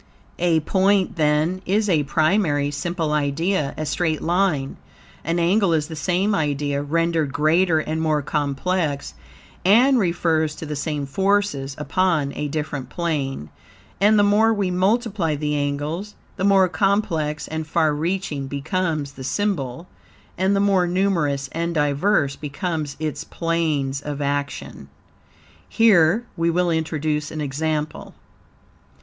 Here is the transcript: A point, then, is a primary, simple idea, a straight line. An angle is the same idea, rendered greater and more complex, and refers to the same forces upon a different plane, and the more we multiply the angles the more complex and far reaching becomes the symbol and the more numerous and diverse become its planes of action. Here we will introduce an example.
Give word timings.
A 0.39 0.61
point, 0.61 1.15
then, 1.15 1.61
is 1.67 1.87
a 1.87 2.01
primary, 2.05 2.71
simple 2.71 3.13
idea, 3.13 3.75
a 3.77 3.85
straight 3.85 4.23
line. 4.23 4.77
An 5.23 5.37
angle 5.37 5.73
is 5.73 5.89
the 5.89 5.95
same 5.95 6.33
idea, 6.33 6.81
rendered 6.81 7.31
greater 7.31 7.77
and 7.77 8.01
more 8.01 8.23
complex, 8.23 9.13
and 9.63 9.99
refers 9.99 10.55
to 10.55 10.65
the 10.65 10.75
same 10.75 11.05
forces 11.05 11.75
upon 11.77 12.33
a 12.35 12.47
different 12.47 12.89
plane, 12.89 13.51
and 13.99 14.17
the 14.17 14.23
more 14.23 14.51
we 14.51 14.71
multiply 14.71 15.35
the 15.35 15.53
angles 15.55 16.15
the 16.35 16.43
more 16.43 16.67
complex 16.67 17.47
and 17.47 17.67
far 17.67 17.93
reaching 17.93 18.47
becomes 18.47 19.11
the 19.11 19.23
symbol 19.23 19.87
and 20.35 20.55
the 20.55 20.59
more 20.59 20.87
numerous 20.87 21.47
and 21.51 21.75
diverse 21.75 22.35
become 22.35 22.87
its 22.99 23.23
planes 23.23 24.01
of 24.01 24.19
action. 24.19 24.89
Here 25.69 26.25
we 26.35 26.49
will 26.49 26.71
introduce 26.71 27.29
an 27.29 27.39
example. 27.39 28.15